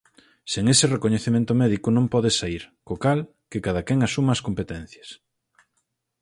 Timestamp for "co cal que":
2.87-3.63